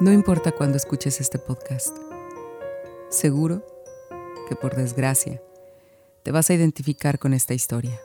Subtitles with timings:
[0.00, 1.96] No importa cuándo escuches este podcast.
[3.08, 3.66] Seguro
[4.48, 5.42] que por desgracia
[6.22, 8.00] te vas a identificar con esta historia.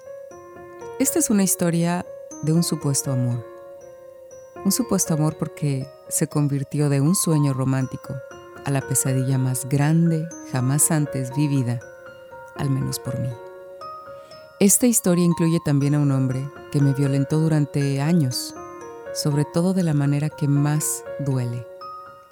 [0.97, 2.03] Esta es una historia
[2.41, 3.45] de un supuesto amor.
[4.65, 8.15] Un supuesto amor porque se convirtió de un sueño romántico
[8.65, 11.79] a la pesadilla más grande jamás antes vivida,
[12.55, 13.29] al menos por mí.
[14.59, 18.55] Esta historia incluye también a un hombre que me violentó durante años,
[19.13, 21.67] sobre todo de la manera que más duele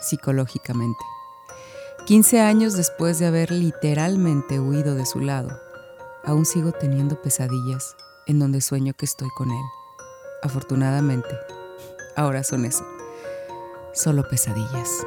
[0.02, 1.00] psicológicamente.
[2.06, 5.58] 15 años después de haber literalmente huido de su lado,
[6.26, 7.96] aún sigo teniendo pesadillas
[8.28, 9.64] en donde sueño que estoy con él.
[10.42, 11.30] Afortunadamente,
[12.16, 12.86] ahora son eso,
[13.94, 15.06] solo pesadillas.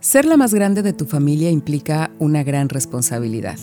[0.00, 3.58] Ser la más grande de tu familia implica una gran responsabilidad.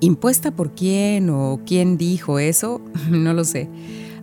[0.00, 2.82] ¿Impuesta por quién o quién dijo eso?
[3.10, 3.70] No lo sé.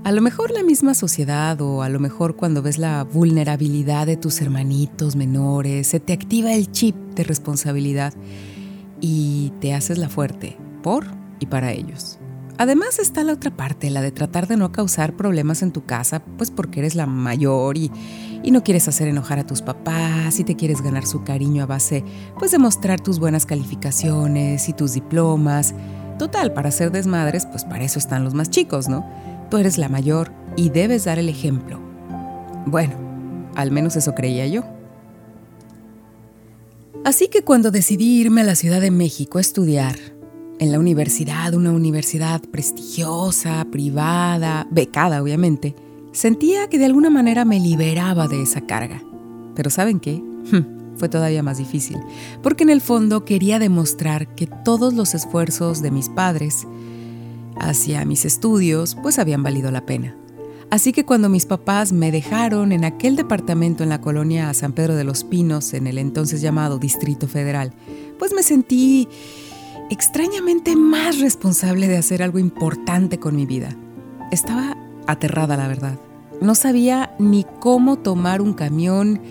[0.05, 4.17] A lo mejor la misma sociedad o a lo mejor cuando ves la vulnerabilidad de
[4.17, 8.13] tus hermanitos menores, se te activa el chip de responsabilidad
[8.99, 11.05] y te haces la fuerte por
[11.39, 12.19] y para ellos.
[12.57, 16.21] Además está la otra parte, la de tratar de no causar problemas en tu casa,
[16.37, 17.89] pues porque eres la mayor y,
[18.43, 21.65] y no quieres hacer enojar a tus papás y te quieres ganar su cariño a
[21.65, 22.03] base
[22.37, 25.73] pues de mostrar tus buenas calificaciones y tus diplomas.
[26.19, 29.05] Total, para ser desmadres, pues para eso están los más chicos, ¿no?
[29.53, 31.79] Tú eres la mayor y debes dar el ejemplo.
[32.65, 32.95] Bueno,
[33.53, 34.63] al menos eso creía yo.
[37.05, 39.95] Así que cuando decidí irme a la Ciudad de México a estudiar,
[40.57, 45.75] en la universidad, una universidad prestigiosa, privada, becada obviamente,
[46.13, 49.03] sentía que de alguna manera me liberaba de esa carga.
[49.53, 50.19] Pero ¿saben qué?
[50.95, 51.99] Fue todavía más difícil,
[52.41, 56.65] porque en el fondo quería demostrar que todos los esfuerzos de mis padres
[57.59, 60.15] hacia mis estudios, pues habían valido la pena.
[60.69, 64.95] Así que cuando mis papás me dejaron en aquel departamento en la colonia San Pedro
[64.95, 67.73] de los Pinos, en el entonces llamado Distrito Federal,
[68.17, 69.07] pues me sentí
[69.91, 73.75] extrañamente más responsable de hacer algo importante con mi vida.
[74.31, 74.75] Estaba
[75.05, 75.99] aterrada, la verdad.
[76.41, 79.21] No sabía ni cómo tomar un camión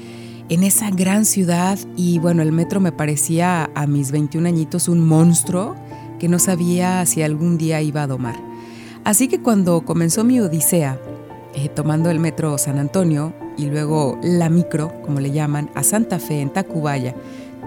[0.49, 5.00] en esa gran ciudad y bueno, el metro me parecía a mis 21 añitos un
[5.00, 5.75] monstruo
[6.22, 8.37] que no sabía si algún día iba a domar.
[9.03, 10.97] Así que cuando comenzó mi odisea,
[11.56, 16.21] eh, tomando el metro San Antonio y luego la micro, como le llaman, a Santa
[16.21, 17.16] Fe en Tacubaya,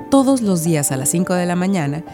[0.10, 2.06] todos los días a las 5 de la mañana,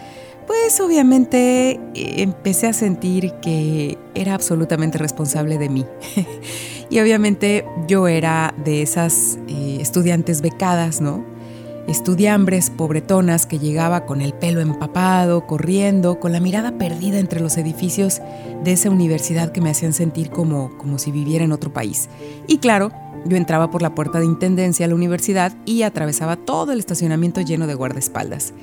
[0.47, 5.85] pues obviamente eh, empecé a sentir que era absolutamente responsable de mí.
[6.89, 11.23] y obviamente yo era de esas eh, estudiantes becadas, ¿no?
[11.91, 17.57] Estudiambres pobretonas que llegaba con el pelo empapado, corriendo, con la mirada perdida entre los
[17.57, 18.21] edificios
[18.63, 22.09] de esa universidad que me hacían sentir como, como si viviera en otro país.
[22.47, 22.91] Y claro,
[23.25, 27.41] yo entraba por la puerta de intendencia a la universidad y atravesaba todo el estacionamiento
[27.41, 28.53] lleno de guardaespaldas.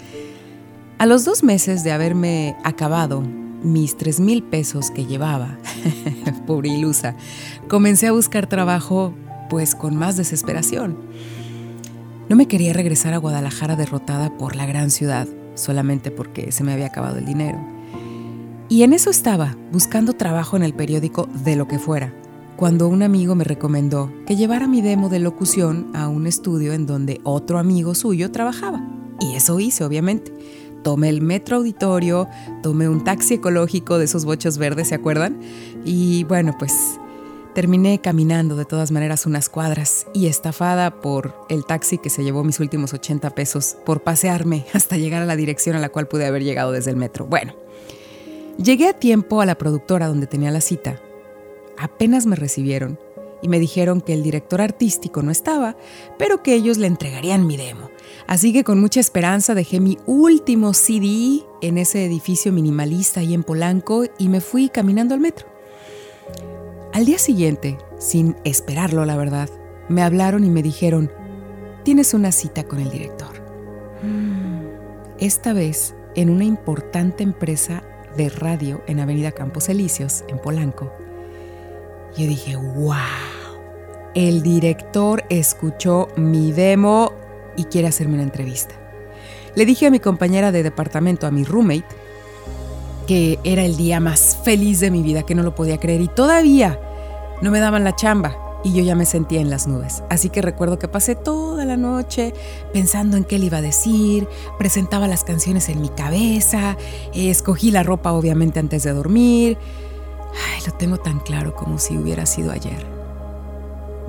[0.98, 3.22] A los dos meses de haberme acabado
[3.62, 5.58] mis tres mil pesos que llevaba,
[6.46, 7.14] pobre ilusa,
[7.68, 9.12] comencé a buscar trabajo
[9.50, 10.96] pues con más desesperación.
[12.28, 16.74] No me quería regresar a Guadalajara derrotada por la gran ciudad, solamente porque se me
[16.74, 17.58] había acabado el dinero.
[18.68, 22.12] Y en eso estaba, buscando trabajo en el periódico de lo que fuera,
[22.56, 26.84] cuando un amigo me recomendó que llevara mi demo de locución a un estudio en
[26.84, 28.86] donde otro amigo suyo trabajaba.
[29.20, 30.34] Y eso hice, obviamente.
[30.82, 32.28] Tomé el metro auditorio,
[32.62, 35.40] tomé un taxi ecológico de esos bochos verdes, ¿se acuerdan?
[35.84, 37.00] Y bueno, pues
[37.58, 42.44] Terminé caminando de todas maneras unas cuadras y estafada por el taxi que se llevó
[42.44, 46.24] mis últimos 80 pesos por pasearme hasta llegar a la dirección a la cual pude
[46.24, 47.26] haber llegado desde el metro.
[47.26, 47.56] Bueno,
[48.62, 51.02] llegué a tiempo a la productora donde tenía la cita.
[51.76, 52.96] Apenas me recibieron
[53.42, 55.76] y me dijeron que el director artístico no estaba,
[56.16, 57.90] pero que ellos le entregarían mi demo.
[58.28, 63.42] Así que con mucha esperanza dejé mi último CD en ese edificio minimalista ahí en
[63.42, 65.57] Polanco y me fui caminando al metro.
[66.98, 69.48] Al día siguiente, sin esperarlo la verdad,
[69.88, 71.12] me hablaron y me dijeron,
[71.84, 73.40] tienes una cita con el director.
[74.02, 74.64] Mm.
[75.20, 77.84] Esta vez en una importante empresa
[78.16, 80.92] de radio en Avenida Campos Elíseos, en Polanco.
[82.16, 82.96] Yo dije, wow,
[84.16, 87.12] el director escuchó mi demo
[87.56, 88.74] y quiere hacerme una entrevista.
[89.54, 91.86] Le dije a mi compañera de departamento, a mi roommate,
[93.06, 96.08] que era el día más feliz de mi vida, que no lo podía creer y
[96.08, 96.80] todavía
[97.40, 100.02] no me daban la chamba y yo ya me sentía en las nubes.
[100.10, 102.34] Así que recuerdo que pasé toda la noche
[102.72, 106.76] pensando en qué le iba a decir, presentaba las canciones en mi cabeza,
[107.14, 109.58] escogí la ropa obviamente antes de dormir.
[110.32, 112.84] Ay, lo tengo tan claro como si hubiera sido ayer.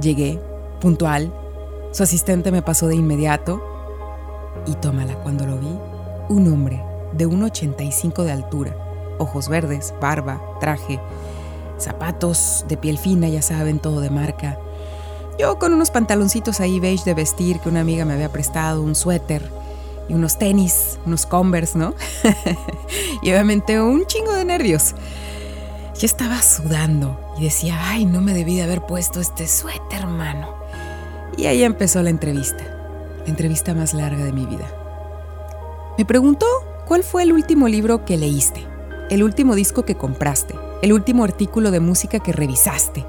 [0.01, 0.39] Llegué,
[0.81, 1.33] puntual.
[1.91, 3.63] Su asistente me pasó de inmediato.
[4.65, 5.73] Y tómala, cuando lo vi,
[6.29, 6.83] un hombre
[7.13, 8.75] de 1,85 de altura,
[9.17, 10.99] ojos verdes, barba, traje,
[11.79, 14.57] zapatos de piel fina, ya saben, todo de marca.
[15.39, 18.95] Yo con unos pantaloncitos ahí beige de vestir que una amiga me había prestado, un
[18.95, 19.49] suéter
[20.09, 21.93] y unos tenis, unos Converse, ¿no?
[23.21, 24.95] y obviamente un chingo de nervios.
[25.97, 30.53] Yo estaba sudando y decía, ay, no me debí de haber puesto este suéter, hermano.
[31.37, 32.63] Y ahí empezó la entrevista,
[33.19, 34.65] la entrevista más larga de mi vida.
[35.97, 36.45] Me preguntó
[36.85, 38.65] cuál fue el último libro que leíste,
[39.09, 43.05] el último disco que compraste, el último artículo de música que revisaste.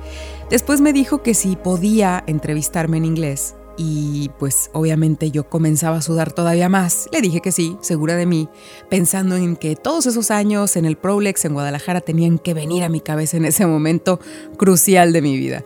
[0.51, 6.03] Después me dijo que si podía entrevistarme en inglés y pues obviamente yo comenzaba a
[6.03, 7.09] sudar todavía más.
[7.13, 8.49] Le dije que sí, segura de mí,
[8.91, 12.91] pensando en que todos esos años en el Prolex en Guadalajara tenían que venir a
[12.91, 14.21] mi cabeza en ese momento
[14.59, 15.65] crucial de mi vida.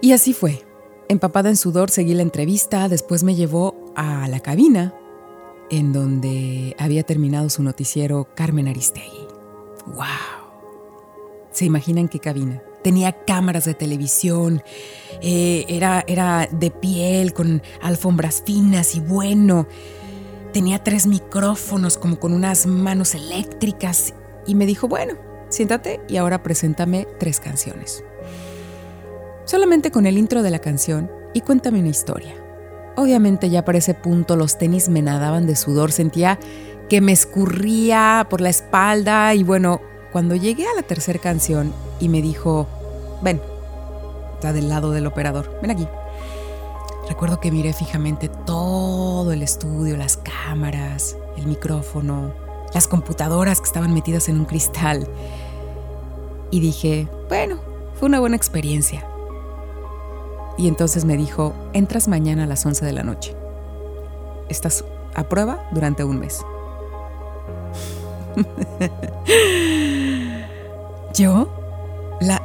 [0.00, 0.64] Y así fue.
[1.08, 4.94] Empapada en sudor seguí la entrevista, después me llevó a la cabina
[5.70, 9.26] en donde había terminado su noticiero Carmen Aristegui.
[9.86, 10.43] ¡Wow!
[11.54, 12.60] ¿Se imaginan qué cabina?
[12.82, 14.60] Tenía cámaras de televisión,
[15.22, 19.68] eh, era, era de piel, con alfombras finas y bueno.
[20.52, 24.14] Tenía tres micrófonos como con unas manos eléctricas
[24.48, 25.14] y me dijo, bueno,
[25.48, 28.02] siéntate y ahora preséntame tres canciones.
[29.44, 32.34] Solamente con el intro de la canción y cuéntame una historia.
[32.96, 36.36] Obviamente ya para ese punto los tenis me nadaban de sudor, sentía
[36.88, 39.80] que me escurría por la espalda y bueno,
[40.14, 42.68] cuando llegué a la tercera canción y me dijo,
[43.20, 43.42] ven,
[44.34, 45.88] está del lado del operador, ven aquí.
[47.08, 52.32] Recuerdo que miré fijamente todo el estudio, las cámaras, el micrófono,
[52.72, 55.08] las computadoras que estaban metidas en un cristal.
[56.52, 57.58] Y dije, bueno,
[57.98, 59.04] fue una buena experiencia.
[60.56, 63.34] Y entonces me dijo, entras mañana a las 11 de la noche.
[64.48, 64.84] Estás
[65.16, 66.40] a prueba durante un mes.
[71.14, 71.48] ¿Yo?
[72.20, 72.40] La,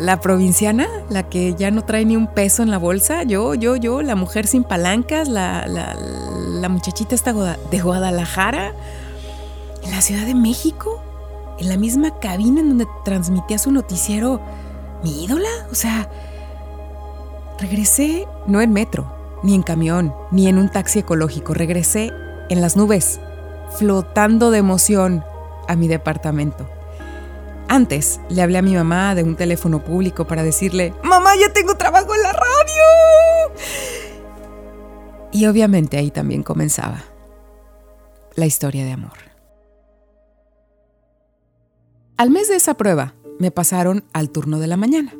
[0.00, 3.76] la, provinciana, la que ya no trae ni un peso en la bolsa, yo, yo,
[3.76, 8.72] yo, la mujer sin palancas, la, la muchachita esta de Guadalajara,
[9.82, 11.02] en la Ciudad de México,
[11.58, 14.40] en la misma cabina en donde transmitía su noticiero,
[15.02, 16.08] mi ídola, o sea,
[17.58, 19.12] regresé no en metro,
[19.42, 22.10] ni en camión, ni en un taxi ecológico, regresé
[22.48, 23.20] en las nubes,
[23.76, 25.24] flotando de emoción
[25.68, 26.66] a mi departamento.
[27.68, 31.76] Antes le hablé a mi mamá de un teléfono público para decirle, mamá, ya tengo
[31.76, 33.54] trabajo en la radio.
[35.32, 37.02] Y obviamente ahí también comenzaba
[38.36, 39.18] la historia de amor.
[42.16, 45.12] Al mes de esa prueba, me pasaron al turno de la mañana,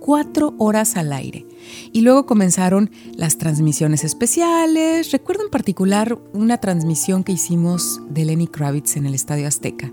[0.00, 1.46] cuatro horas al aire.
[1.92, 5.12] Y luego comenzaron las transmisiones especiales.
[5.12, 9.92] Recuerdo en particular una transmisión que hicimos de Lenny Kravitz en el Estadio Azteca.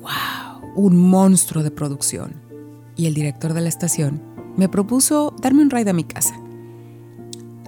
[0.00, 0.45] ¡Wow!
[0.76, 2.34] Un monstruo de producción,
[2.96, 4.22] y el director de la estación
[4.56, 6.38] me propuso darme un ride a mi casa.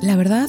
[0.01, 0.49] La verdad,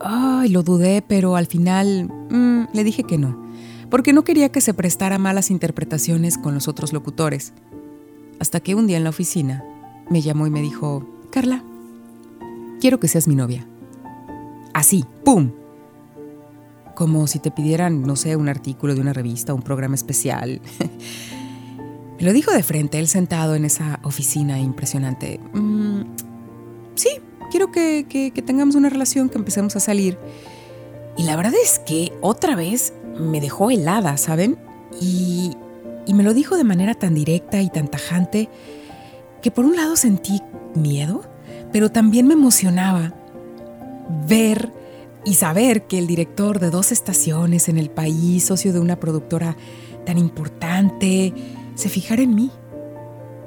[0.00, 3.46] ay, lo dudé, pero al final mm, le dije que no,
[3.90, 7.52] porque no quería que se prestara malas interpretaciones con los otros locutores.
[8.40, 9.64] Hasta que un día en la oficina
[10.10, 11.62] me llamó y me dijo, Carla,
[12.80, 13.66] quiero que seas mi novia.
[14.74, 15.52] Así, ¡pum!
[16.94, 20.60] Como si te pidieran, no sé, un artículo de una revista, un programa especial.
[22.22, 25.40] lo dijo de frente, él sentado en esa oficina impresionante.
[25.52, 26.02] Mm,
[26.94, 27.08] sí,
[27.50, 30.18] quiero que, tengamos una relación, que empecemos a salir.
[31.16, 34.56] Y la verdad es que otra vez me dejó helada, ¿saben?
[35.00, 35.52] Y,
[36.06, 38.48] y me lo dijo de manera tan directa y tan tajante
[39.42, 40.40] que por un lado sentí
[40.74, 41.22] miedo,
[41.72, 43.14] pero también me emocionaba
[44.28, 44.72] ver
[45.24, 49.56] y saber que el director de dos estaciones en el país, socio de una productora
[50.06, 51.32] tan importante,
[51.74, 52.50] se fijara en mí.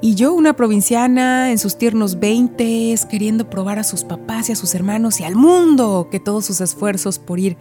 [0.02, 4.56] Y yo, una provinciana en sus tiernos veintes, queriendo probar a sus papás y a
[4.56, 7.56] sus hermanos y al mundo que todos sus esfuerzos por ir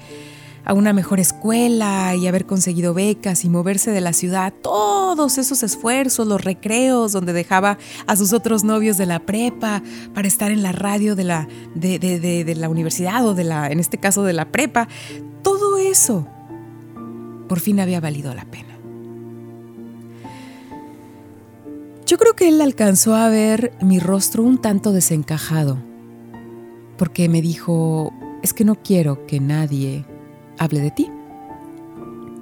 [0.66, 5.64] a una mejor escuela y haber conseguido becas y moverse de la ciudad, todos esos
[5.64, 10.64] esfuerzos, los recreos donde dejaba a sus otros novios de la prepa para estar en
[10.64, 14.34] la radio de la, de, de la universidad o de la, en este caso de
[14.34, 14.88] la prepa,
[15.44, 16.28] todo eso
[17.48, 18.75] por fin había valido la pena.
[22.06, 25.80] Yo creo que él alcanzó a ver mi rostro un tanto desencajado,
[27.00, 30.06] porque me dijo, es que no quiero que nadie
[30.60, 31.10] hable de ti.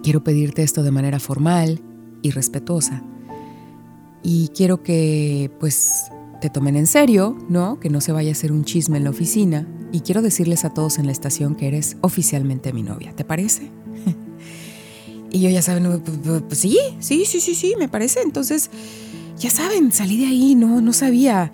[0.04, 1.80] Quiero pedirte esto de manera formal
[2.22, 3.04] y respetuosa.
[4.22, 7.80] Y quiero que, pues, te tomen en serio, ¿no?
[7.80, 9.66] Que no se vaya a hacer un chisme en la oficina.
[9.94, 13.72] Y quiero decirles a todos en la estación que eres oficialmente mi novia, ¿te parece?
[15.32, 18.22] y yo ya saben, pues, pues, pues, sí, sí, sí, sí, sí, me parece.
[18.22, 18.70] Entonces,
[19.38, 21.52] ya saben, salí de ahí, no, no sabía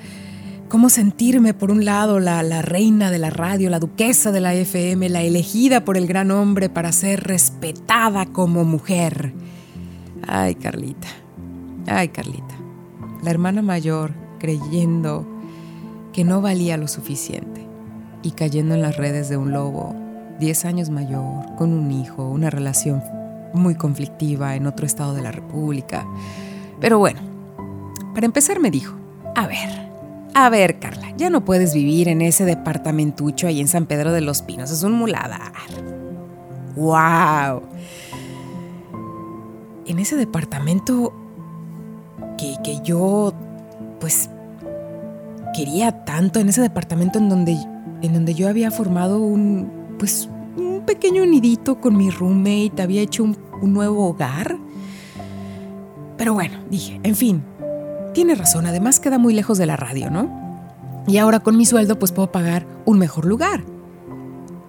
[0.69, 4.53] cómo sentirme, por un lado, la, la, reina de la radio, la duquesa de la
[4.53, 9.33] FM, la elegida por el gran hombre para ser respetada como mujer.
[10.27, 11.07] Ay, Carlita,
[11.87, 12.55] ay, Carlita,
[13.23, 15.27] la hermana mayor creyendo
[16.13, 17.65] que no valía lo suficiente
[18.21, 19.95] y cayendo en las redes de un lobo
[20.39, 23.03] 10 años mayor, con un hijo, una relación
[23.53, 26.05] muy conflictiva en otro estado de la República.
[26.79, 27.19] Pero bueno,
[28.19, 28.97] para empezar me dijo,
[29.33, 29.69] a ver,
[30.33, 34.19] a ver, Carla, ya no puedes vivir en ese departamentucho ahí en San Pedro de
[34.19, 34.71] los Pinos.
[34.71, 35.53] Es un muladar.
[36.75, 37.61] ¡Wow!
[39.85, 41.13] En ese departamento
[42.37, 43.33] que, que yo,
[44.01, 44.29] pues,
[45.55, 47.53] quería tanto, en ese departamento en donde,
[48.01, 53.23] en donde yo había formado un, pues, un pequeño nidito con mi roommate, había hecho
[53.23, 54.57] un, un nuevo hogar.
[56.17, 57.43] Pero bueno, dije, en fin,
[58.13, 60.29] tiene razón, además queda muy lejos de la radio, ¿no?
[61.07, 63.63] Y ahora con mi sueldo pues puedo pagar un mejor lugar.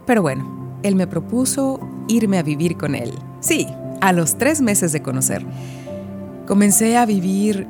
[0.07, 3.13] Pero bueno, él me propuso irme a vivir con él.
[3.41, 3.67] Sí,
[4.01, 5.45] a los tres meses de conocer.
[6.47, 7.67] Comencé a vivir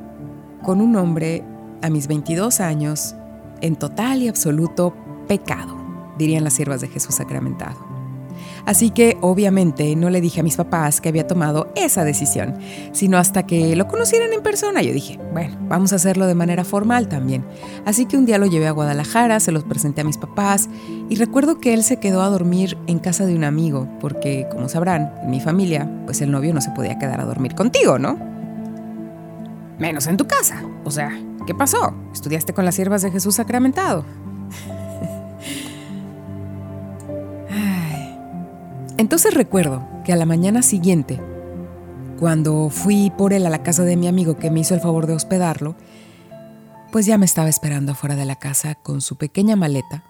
[0.62, 1.44] con un hombre
[1.82, 3.14] a mis 22 años
[3.60, 4.94] en total y absoluto
[5.26, 5.76] pecado,
[6.18, 7.89] dirían las siervas de Jesús sacramentado.
[8.66, 12.56] Así que obviamente no le dije a mis papás que había tomado esa decisión,
[12.92, 14.82] sino hasta que lo conocieran en persona.
[14.82, 17.44] Yo dije, bueno, vamos a hacerlo de manera formal también.
[17.84, 20.68] Así que un día lo llevé a Guadalajara, se los presenté a mis papás
[21.08, 24.68] y recuerdo que él se quedó a dormir en casa de un amigo, porque como
[24.68, 28.18] sabrán, en mi familia, pues el novio no se podía quedar a dormir contigo, ¿no?
[29.78, 30.62] Menos en tu casa.
[30.84, 31.10] O sea,
[31.46, 31.94] ¿qué pasó?
[32.12, 34.04] ¿Estudiaste con las siervas de Jesús sacramentado?
[39.00, 41.18] Entonces recuerdo que a la mañana siguiente,
[42.18, 45.06] cuando fui por él a la casa de mi amigo que me hizo el favor
[45.06, 45.74] de hospedarlo,
[46.92, 50.04] pues ya me estaba esperando afuera de la casa con su pequeña maleta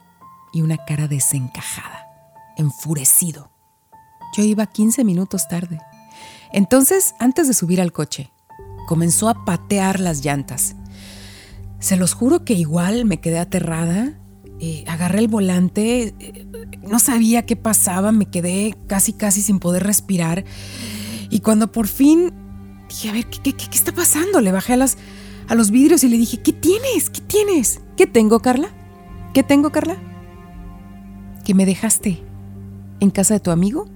[0.53, 2.09] y una cara desencajada,
[2.57, 3.53] enfurecido.
[4.37, 5.79] Yo iba 15 minutos tarde.
[6.53, 8.33] Entonces, antes de subir al coche,
[8.89, 10.75] comenzó a patear las llantas.
[11.79, 14.19] Se los juro que igual me quedé aterrada
[14.63, 16.47] eh, agarré el volante, eh,
[16.83, 20.45] no sabía qué pasaba, me quedé casi casi sin poder respirar.
[21.31, 22.31] Y cuando por fin
[22.91, 24.43] dije, a ver, ¿qué, qué, está pasando?
[24.43, 24.99] Le bajé a, las,
[25.49, 27.09] a los vidrios y le dije, ¿qué tienes?
[27.09, 27.81] ¿Qué tienes?
[27.97, 28.69] ¿Qué tengo, Carla?
[29.33, 29.97] ¿Qué tengo, Carla?
[31.43, 32.23] ¿Que me dejaste
[33.01, 33.87] en casa de tu amigo?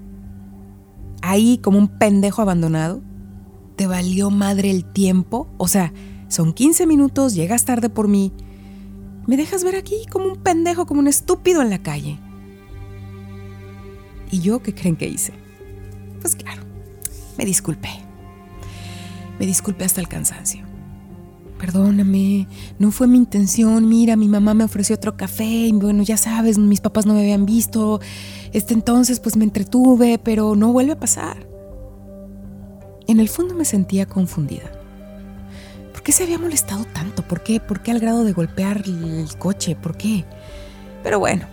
[1.21, 3.03] Ahí como un pendejo abandonado.
[3.77, 5.47] ¿Te valió madre el tiempo?
[5.59, 5.93] O sea,
[6.29, 8.33] son 15 minutos, llegas tarde por mí
[9.27, 12.19] me dejas ver aquí como un pendejo, como un estúpido en la calle.
[14.31, 15.33] ¿Y yo qué creen que hice?
[16.21, 16.63] Pues claro,
[17.39, 17.91] me disculpé.
[19.39, 20.65] Me disculpé hasta el cansancio.
[21.59, 22.47] Perdóname,
[22.79, 23.89] no fue mi intención.
[23.89, 27.21] Mira, mi mamá me ofreció otro café y bueno, ya sabes, mis papás no me
[27.21, 28.01] habían visto.
[28.53, 31.49] Este entonces pues me entretuve, pero no vuelve a pasar.
[33.07, 34.74] En el fondo me sentía confundida
[36.05, 37.23] qué se había molestado tanto?
[37.23, 37.59] ¿Por qué?
[37.59, 39.75] ¿Por qué al grado de golpear el coche?
[39.75, 40.25] ¿Por qué?
[41.03, 41.47] Pero bueno,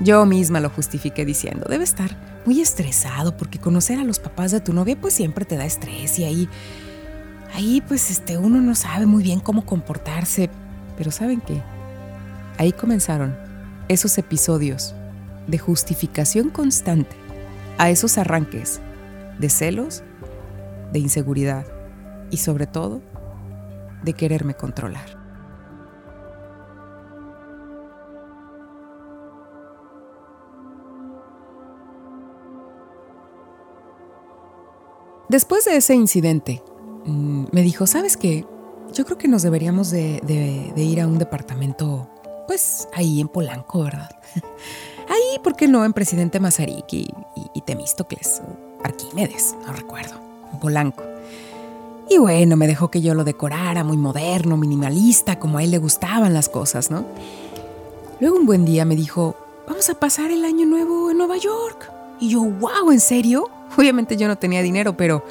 [0.00, 4.60] yo misma lo justifiqué diciendo, debe estar muy estresado porque conocer a los papás de
[4.60, 6.48] tu novia pues siempre te da estrés y ahí,
[7.54, 10.48] ahí pues este, uno no sabe muy bien cómo comportarse.
[10.96, 11.60] Pero ¿saben qué?
[12.58, 13.36] Ahí comenzaron
[13.88, 14.94] esos episodios
[15.48, 17.16] de justificación constante
[17.78, 18.80] a esos arranques
[19.40, 20.04] de celos,
[20.92, 21.66] de inseguridad
[22.30, 23.02] y sobre todo
[24.02, 25.22] de quererme controlar.
[35.32, 36.62] Después de ese incidente,
[37.06, 38.44] mm, me dijo, ¿sabes qué?
[38.92, 40.20] Yo creo que nos deberíamos de,
[40.76, 42.06] ir a un departamento,
[42.46, 44.10] pues ahí en Polanco, ¿verdad?
[45.08, 45.86] ahí, ¿por qué no?
[45.86, 47.08] En Presidente Mazarik y,
[47.54, 50.20] y Temístocles, o Arquímedes, no recuerdo,
[50.60, 51.02] Polanco.
[52.08, 55.78] Y bueno, me dejó que yo lo decorara, muy moderno, minimalista, como a él le
[55.78, 57.04] gustaban las cosas, ¿no?
[58.20, 61.90] Luego un buen día me dijo, vamos a pasar el año nuevo en Nueva York.
[62.20, 63.48] Y yo, wow, ¿en serio?
[63.76, 65.24] Obviamente yo no tenía dinero, pero...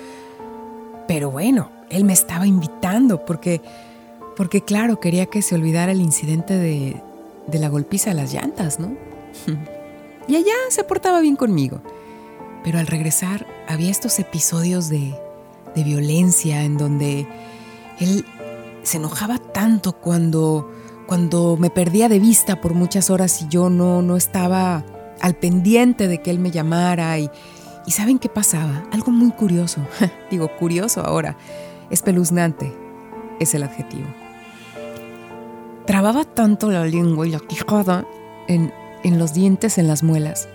[1.08, 3.62] Pero bueno, él me estaba invitando porque...
[4.36, 7.01] Porque claro, quería que se olvidara el incidente de,
[7.48, 8.96] de la golpiza de las llantas, ¿no?
[10.28, 11.82] y allá se portaba bien conmigo.
[12.63, 15.13] Pero al regresar había estos episodios de
[15.75, 17.28] de violencia en donde
[18.00, 18.25] él
[18.84, 20.70] se enojaba tanto cuando,
[21.08, 24.84] cuando me perdía de vista por muchas horas y yo no, no estaba
[25.22, 27.18] al pendiente de que él me llamara.
[27.20, 27.30] Y,
[27.86, 28.84] y ¿saben qué pasaba?
[28.92, 29.82] Algo muy curioso.
[30.32, 31.38] Digo, curioso ahora.
[31.90, 32.74] Espeluznante
[33.40, 34.08] es el adjetivo.
[35.86, 38.06] Trababa tanto la lengua y la quijada
[38.48, 38.74] en,
[39.04, 40.48] en los dientes, en las muelas,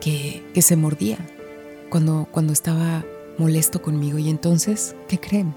[0.00, 1.16] que, que se mordía
[1.88, 3.04] cuando, cuando estaba
[3.38, 4.18] molesto conmigo.
[4.18, 5.54] Y entonces, ¿qué creen?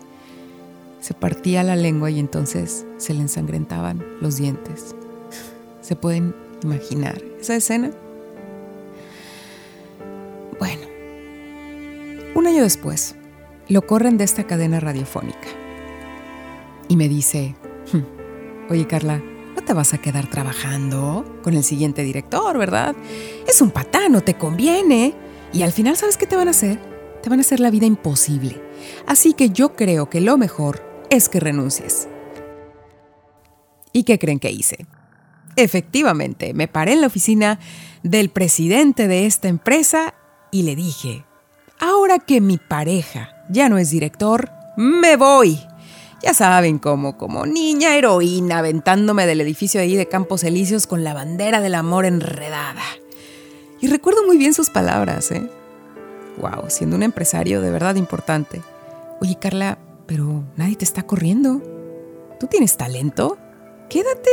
[1.00, 4.96] Se partía la lengua y entonces se le ensangrentaban los dientes.
[5.82, 7.92] ¿Se pueden imaginar esa escena?
[10.60, 10.88] Bueno,
[12.36, 13.16] un año después,
[13.70, 15.48] lo corren de esta cadena radiofónica
[16.90, 17.56] y me dice,
[17.94, 19.22] hm, oye Carla,
[19.56, 22.96] no te vas a quedar trabajando con el siguiente director, ¿verdad?
[23.48, 25.14] Es un patán, no te conviene.
[25.54, 26.89] Y al final, ¿sabes qué te van a hacer?
[27.22, 28.62] Te van a hacer la vida imposible.
[29.06, 32.08] Así que yo creo que lo mejor es que renuncies.
[33.92, 34.86] ¿Y qué creen que hice?
[35.56, 37.60] Efectivamente, me paré en la oficina
[38.04, 40.14] del presidente de esta empresa
[40.52, 41.26] y le dije,
[41.80, 45.60] ahora que mi pareja ya no es director, me voy.
[46.22, 51.14] Ya saben, como, como niña heroína aventándome del edificio ahí de Campos Elíseos con la
[51.14, 52.84] bandera del amor enredada.
[53.82, 55.50] Y recuerdo muy bien sus palabras, ¿eh?
[56.40, 58.62] Wow, siendo un empresario de verdad importante.
[59.22, 59.78] Oye, Carla,
[60.08, 61.62] pero nadie te está corriendo.
[62.40, 63.38] ¿Tú tienes talento?
[63.90, 64.30] Quédate,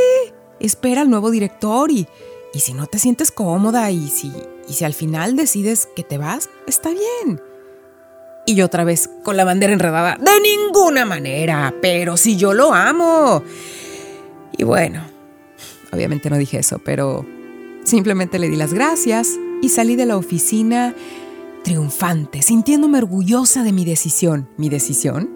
[0.59, 2.07] espera al nuevo director y,
[2.53, 4.31] y si no te sientes cómoda y si,
[4.67, 7.41] y si al final decides que te vas, está bien.
[8.45, 12.73] Y yo otra vez con la bandera enredada, de ninguna manera, pero si yo lo
[12.73, 13.43] amo.
[14.57, 15.03] Y bueno,
[15.91, 17.25] obviamente no dije eso, pero
[17.83, 20.95] simplemente le di las gracias y salí de la oficina
[21.63, 24.49] triunfante, sintiéndome orgullosa de mi decisión.
[24.57, 25.29] ¿Mi decisión?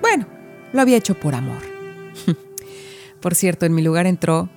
[0.00, 0.26] Bueno,
[0.72, 1.62] lo había hecho por amor.
[3.20, 4.48] por cierto, en mi lugar entró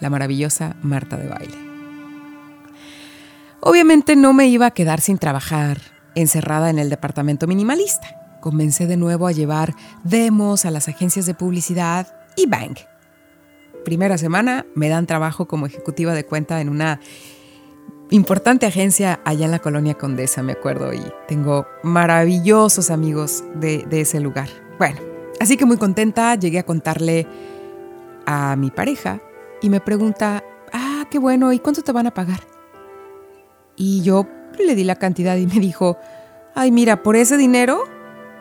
[0.00, 1.56] la maravillosa Marta de baile.
[3.60, 5.80] Obviamente no me iba a quedar sin trabajar,
[6.14, 8.16] encerrada en el departamento minimalista.
[8.40, 12.78] Comencé de nuevo a llevar demos a las agencias de publicidad y bang.
[13.84, 17.00] Primera semana me dan trabajo como ejecutiva de cuenta en una
[18.10, 24.20] importante agencia allá en la colonia Condesa, me acuerdo, y tengo maravillosos amigos de, ese
[24.20, 24.48] lugar.
[24.78, 25.00] Bueno,
[25.40, 27.26] así que muy contenta, llegué a contarle
[28.26, 29.20] a mi pareja
[29.62, 32.40] y me pregunta, ah, qué bueno, ¿y cuánto te van a pagar?
[33.76, 34.26] Y yo
[34.58, 35.96] le di la cantidad y me dijo,
[36.54, 37.84] ay, mira, por ese dinero,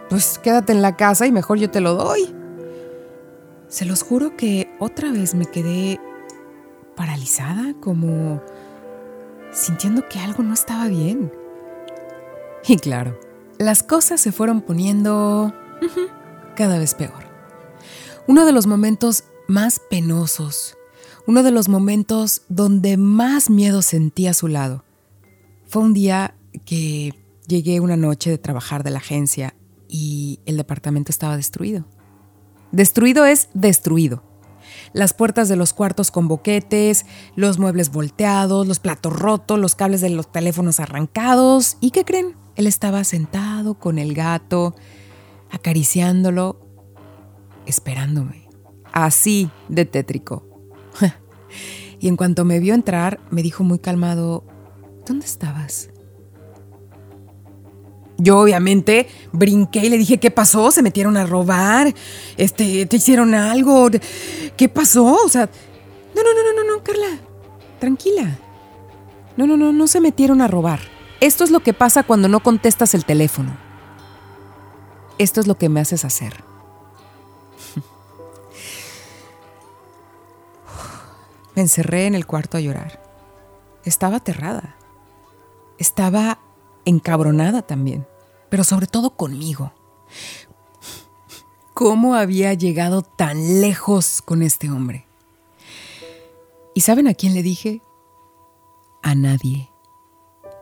[0.09, 2.33] pues quédate en la casa y mejor yo te lo doy.
[3.67, 5.99] Se los juro que otra vez me quedé
[6.95, 8.41] paralizada, como
[9.51, 11.31] sintiendo que algo no estaba bien.
[12.67, 13.19] Y claro,
[13.57, 15.53] las cosas se fueron poniendo
[16.55, 17.27] cada vez peor.
[18.27, 20.77] Uno de los momentos más penosos,
[21.25, 24.83] uno de los momentos donde más miedo sentí a su lado,
[25.67, 26.35] fue un día
[26.65, 27.13] que
[27.47, 29.55] llegué una noche de trabajar de la agencia
[29.87, 31.85] y el departamento estaba destruido.
[32.71, 34.28] Destruido es destruido
[34.93, 40.01] las puertas de los cuartos con boquetes, los muebles volteados, los platos rotos, los cables
[40.01, 41.77] de los teléfonos arrancados.
[41.79, 42.35] ¿Y qué creen?
[42.55, 44.75] Él estaba sentado con el gato,
[45.51, 46.59] acariciándolo,
[47.65, 48.49] esperándome.
[48.91, 50.45] Así de tétrico.
[51.99, 54.43] y en cuanto me vio entrar, me dijo muy calmado,
[55.05, 55.89] ¿dónde estabas?
[58.19, 60.71] Yo obviamente brinqué y le dije, ¿qué pasó?
[60.71, 61.93] ¿Se metieron a robar?
[62.35, 63.89] Este, ¿te hicieron algo?
[64.57, 65.05] ¿Qué pasó?
[65.23, 65.49] O sea,
[66.13, 67.17] no, no, no, no, no, Carla.
[67.79, 68.37] Tranquila.
[69.37, 70.81] No, no, no, no se metieron a robar.
[71.21, 73.57] Esto es lo que pasa cuando no contestas el teléfono.
[75.17, 76.43] Esto es lo que me haces hacer.
[81.55, 83.01] Me encerré en el cuarto a llorar.
[83.85, 84.75] Estaba aterrada.
[85.77, 86.39] Estaba
[86.85, 88.07] encabronada también,
[88.49, 89.73] pero sobre todo conmigo.
[91.73, 95.05] ¿Cómo había llegado tan lejos con este hombre?
[96.73, 97.81] ¿Y saben a quién le dije?
[99.01, 99.69] A nadie.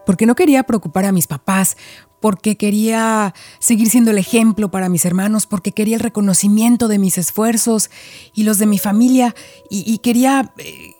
[0.05, 1.75] Porque no quería preocupar a mis papás,
[2.19, 7.17] porque quería seguir siendo el ejemplo para mis hermanos, porque quería el reconocimiento de mis
[7.17, 7.89] esfuerzos
[8.33, 9.35] y los de mi familia,
[9.69, 10.95] y, quería eh,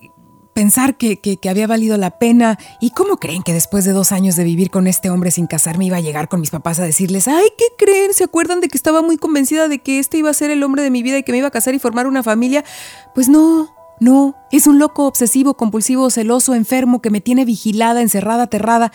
[0.57, 2.57] pensar que, había valido la pena.
[2.79, 5.85] ¿Y cómo creen que después de dos años de vivir con este hombre sin casarme
[5.85, 8.11] iba a llegar con mis papás a decirles, ay, ¿qué creen?
[8.15, 10.81] ¿Se acuerdan de que estaba muy convencida de que este iba a ser el hombre
[10.81, 12.65] de mi vida y que me iba a casar y formar una familia?
[13.13, 18.45] Pues no, no, es un loco obsesivo, compulsivo, celoso, enfermo que me tiene vigilada, encerrada,
[18.45, 18.91] aterrada.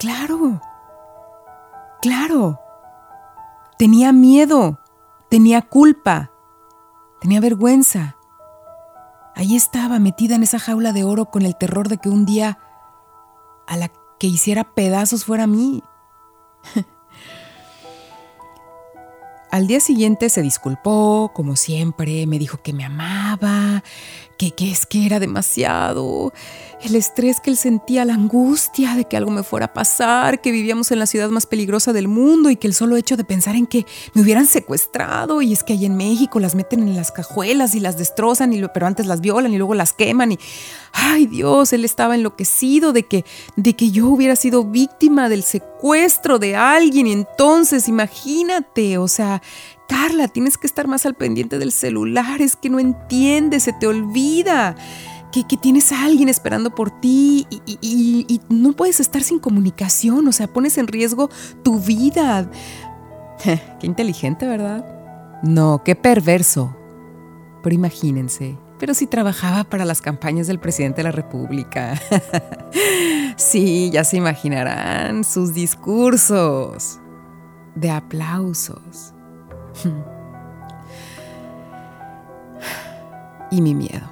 [0.00, 0.60] Claro,
[2.02, 2.58] claro.
[3.78, 4.80] tenía miedo,
[5.30, 6.32] tenía culpa,
[7.20, 8.17] tenía vergüenza.
[9.38, 12.58] Ahí estaba metida en esa jaula de oro con el terror de que un día
[13.68, 15.84] a la que hiciera pedazos fuera a mí.
[19.52, 23.84] Al día siguiente se disculpó, como siempre, me dijo que me amaba,
[24.38, 26.32] que, es que era demasiado,
[26.80, 30.52] el estrés que él sentía, la angustia de que algo me fuera a pasar, que
[30.52, 33.56] vivíamos en la ciudad más peligrosa del mundo y que el solo hecho de pensar
[33.56, 37.10] en que me hubieran secuestrado y es que ahí en México las meten en las
[37.10, 40.38] cajuelas y las destrozan, y, pero antes las violan y luego las queman y,
[40.92, 43.24] ay Dios, él estaba enloquecido de que,
[43.56, 49.42] de que yo hubiera sido víctima del secuestro de alguien y entonces imagínate, o sea,
[49.88, 53.86] Carla, tienes que estar más al pendiente del celular, es que no entiendes, se te
[53.86, 54.76] olvida.
[55.32, 60.48] Que, tienes a alguien esperando por ti y, no puedes estar sin comunicación, o sea,
[60.48, 61.30] pones en riesgo
[61.62, 62.50] tu vida.
[63.42, 64.84] qué inteligente, ¿verdad?
[65.42, 66.76] No, qué perverso.
[67.62, 72.00] Pero imagínense, pero si trabajaba para las campañas del presidente de la República.
[73.36, 76.98] sí, ya se imaginarán sus discursos
[77.74, 79.14] de aplausos
[83.50, 84.06] y mi miedo.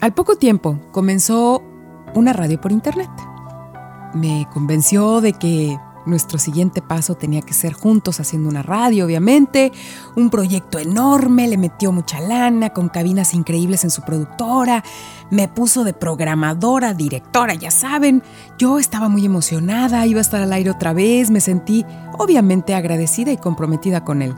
[0.00, 1.62] Al poco tiempo comenzó
[2.14, 3.10] una radio por internet.
[4.14, 9.72] Me convenció de que nuestro siguiente paso tenía que ser juntos haciendo una radio, obviamente.
[10.14, 14.84] Un proyecto enorme, le metió mucha lana, con cabinas increíbles en su productora.
[15.30, 18.22] Me puso de programadora, directora, ya saben.
[18.58, 21.84] Yo estaba muy emocionada, iba a estar al aire otra vez, me sentí
[22.18, 24.34] obviamente agradecida y comprometida con él.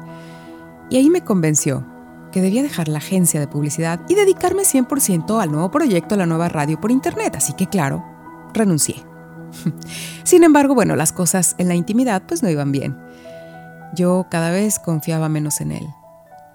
[0.90, 1.84] Y ahí me convenció
[2.32, 6.26] que debía dejar la agencia de publicidad y dedicarme 100% al nuevo proyecto, a la
[6.26, 7.36] nueva radio por internet.
[7.36, 8.04] Así que claro,
[8.54, 9.04] renuncié.
[10.24, 12.96] Sin embargo, bueno, las cosas en la intimidad pues no iban bien.
[13.94, 15.86] Yo cada vez confiaba menos en él.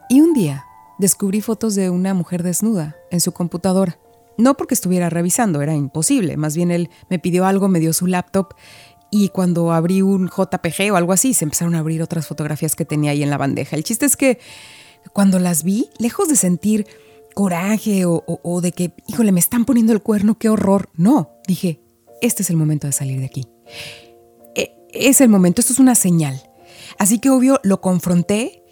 [0.09, 0.65] Y un día
[0.99, 3.97] descubrí fotos de una mujer desnuda en su computadora.
[4.37, 6.37] No porque estuviera revisando, era imposible.
[6.37, 8.55] Más bien él me pidió algo, me dio su laptop
[9.15, 12.83] y cuando abrí un JPG o algo así, se empezaron a abrir otras fotografías que
[12.83, 13.75] tenía ahí en la bandeja.
[13.75, 14.39] El chiste es que
[15.13, 16.87] cuando las vi, lejos de sentir
[17.35, 21.82] coraje o, o de que, híjole, me están poniendo el cuerno, qué horror, no, dije,
[22.25, 23.47] este es el momento de salir de aquí.
[24.55, 26.41] E, es el momento, esto es una señal.
[26.97, 28.63] Así que obvio lo confronté,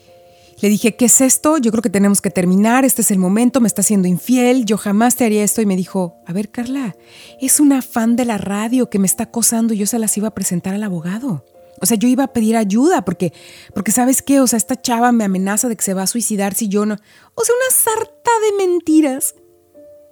[0.62, 1.58] le dije, ¿qué es esto?
[1.58, 4.78] Yo creo que tenemos que terminar, este es el momento, me está siendo infiel, yo
[4.78, 5.62] jamás te haría esto.
[5.62, 6.96] Y me dijo, a ver Carla,
[7.40, 10.36] es una fan de la radio que me está acosando yo se las iba a
[10.36, 11.44] presentar al abogado.
[11.82, 13.34] O sea, yo iba a pedir ayuda porque,
[13.74, 14.40] porque ¿sabes qué?
[14.40, 16.94] O sea, esta chava me amenaza de que se va a suicidar si yo no...
[16.94, 19.34] O sea, una sarta de mentiras.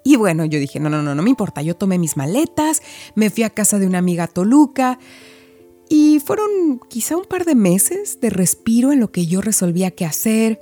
[0.10, 1.62] Y bueno, yo dije, no, no, no, no me importa.
[1.62, 2.82] Yo tomé mis maletas,
[3.14, 4.98] me fui a casa de una amiga Toluca
[5.88, 10.06] y fueron quizá un par de meses de respiro en lo que yo resolvía qué
[10.06, 10.62] hacer,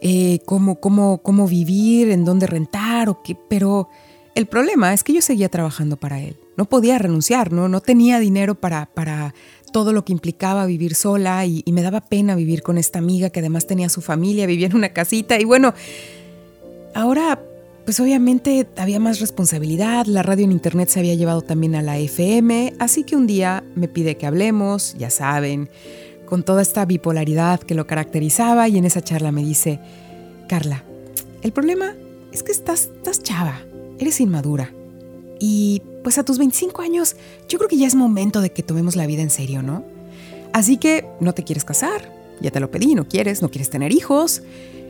[0.00, 3.90] eh, cómo, cómo, cómo vivir, en dónde rentar, o qué, pero
[4.34, 6.38] el problema es que yo seguía trabajando para él.
[6.56, 9.34] No podía renunciar, no, no tenía dinero para, para
[9.74, 13.28] todo lo que implicaba vivir sola y, y me daba pena vivir con esta amiga
[13.28, 15.74] que además tenía su familia, vivía en una casita y bueno,
[16.94, 17.42] ahora
[17.84, 21.98] pues obviamente había más responsabilidad, la radio en internet se había llevado también a la
[21.98, 25.70] FM, así que un día me pide que hablemos, ya saben,
[26.26, 29.80] con toda esta bipolaridad que lo caracterizaba y en esa charla me dice,
[30.48, 30.84] Carla,
[31.42, 31.94] el problema
[32.32, 33.60] es que estás, estás chava,
[33.98, 34.72] eres inmadura.
[35.40, 37.16] Y pues a tus 25 años
[37.48, 39.84] yo creo que ya es momento de que tomemos la vida en serio, ¿no?
[40.52, 43.92] Así que no te quieres casar, ya te lo pedí, no quieres, no quieres tener
[43.92, 44.42] hijos.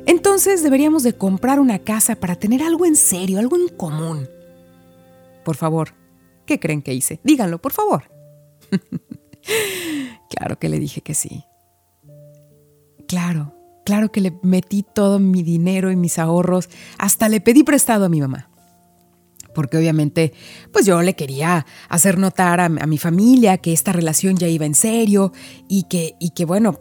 [0.07, 4.29] Entonces deberíamos de comprar una casa para tener algo en serio, algo en común.
[5.45, 5.95] Por favor,
[6.47, 7.21] ¿qué creen que hice?
[7.25, 8.05] Díganlo, por favor.
[10.31, 11.45] claro que le dije que sí.
[13.07, 18.05] Claro, claro que le metí todo mi dinero y mis ahorros, hasta le pedí prestado
[18.05, 18.51] a mi mamá.
[19.55, 20.33] Porque obviamente,
[20.73, 24.75] pues yo le quería hacer notar a, mi familia que esta relación ya iba en
[24.75, 25.33] serio
[25.69, 26.79] y que, y que bueno,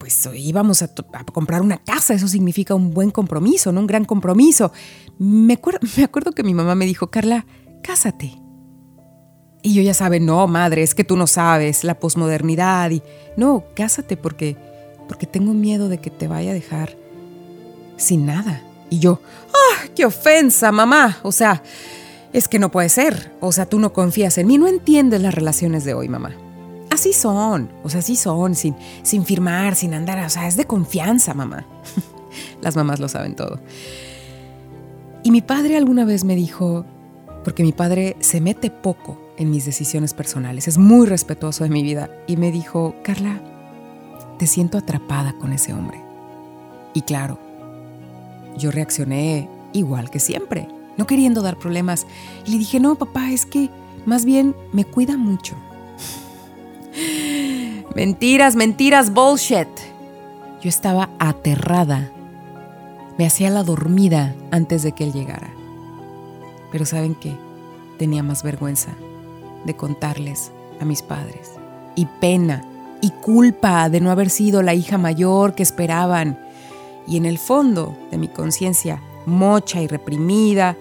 [0.00, 0.88] pues íbamos a,
[1.30, 3.80] comprar una casa, eso significa un buen compromiso, ¿no?
[3.80, 4.72] Un gran compromiso.
[5.18, 5.60] Me,
[5.96, 7.44] me acuerdo que mi mamá me dijo, Carla,
[7.82, 8.40] cásate.
[9.62, 13.02] Y yo ya sabe, no, madre, es que tú no sabes la posmodernidad y
[13.36, 14.56] no, cásate porque
[15.06, 16.96] porque tengo miedo de que te vaya a dejar
[17.98, 18.62] sin nada.
[18.88, 19.20] Y yo,
[19.52, 21.18] ¡ah, qué ofensa, mamá!
[21.24, 21.62] O sea,
[22.32, 23.32] es que no puede ser.
[23.40, 26.49] O sea, tú no confías en mí, no entiendes las relaciones de hoy, mamá
[26.90, 30.66] así son, o sea, así son, sin, sin firmar, sin andar, o sea, es de
[30.66, 31.66] confianza, mamá.
[32.60, 33.60] Las mamás lo saben todo.
[35.22, 36.84] Y mi padre alguna vez me dijo,
[37.44, 41.82] porque mi padre se mete poco en mis decisiones personales, es muy respetuoso de mi
[41.82, 43.40] vida, y me dijo, Carla,
[44.38, 46.00] te siento atrapada con ese hombre.
[46.94, 47.38] Y claro,
[48.56, 52.06] yo reaccioné igual que siempre, no queriendo dar problemas.
[52.46, 53.70] Y le dije, no, papá, es que
[54.06, 55.54] más bien me cuida mucho.
[57.94, 59.68] mentiras, mentiras, bullshit.
[60.62, 62.10] Yo estaba aterrada.
[63.18, 65.50] Me hacía la dormida antes de que él llegara.
[66.72, 67.36] Pero ¿saben qué?
[67.98, 68.92] Tenía más vergüenza
[69.64, 71.52] de contarles a mis padres.
[71.96, 72.64] Y pena
[73.00, 76.38] y culpa de no haber sido la hija mayor que esperaban.
[77.06, 80.76] Y en el fondo de mi conciencia, mocha y reprimida,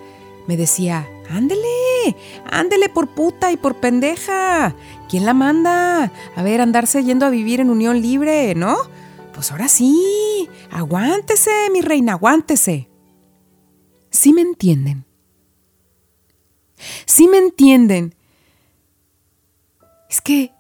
[0.48, 1.62] me decía, ándele,
[2.50, 4.76] ándele por puta y por pendeja.
[5.10, 6.12] ¿Quién la manda?
[6.36, 8.78] A ver, andarse yendo a vivir en unión libre, ¿no?
[9.34, 12.90] Pues ahora sí, aguántese, mi reina, aguántese.
[14.10, 15.06] ¿Sí me entienden?
[17.06, 18.16] ¿Sí me entienden?
[20.10, 20.52] Es que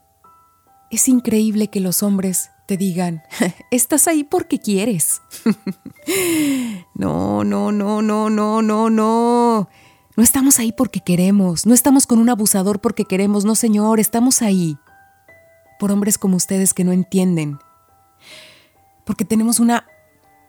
[0.92, 3.24] es increíble que los hombres te digan,
[3.72, 5.22] estás ahí porque quieres.
[6.94, 9.70] no, no, no, no, no, no, no.
[10.20, 14.42] No estamos ahí porque queremos, no estamos con un abusador porque queremos, no señor, estamos
[14.42, 14.78] ahí
[15.80, 17.58] por hombres como ustedes que no entienden.
[19.06, 19.86] Porque tenemos una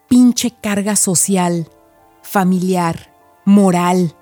[0.08, 1.70] pinche carga social,
[2.20, 4.16] familiar, moral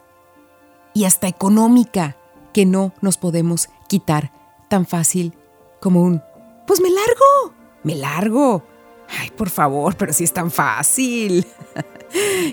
[0.93, 2.19] y hasta económica
[2.53, 4.31] que no nos podemos quitar
[4.69, 5.33] tan fácil
[5.81, 6.23] como un,
[6.67, 8.65] pues me largo, me largo.
[9.19, 11.47] Ay, por favor, pero si es tan fácil.